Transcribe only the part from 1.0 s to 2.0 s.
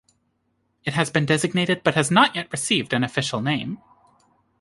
been designated but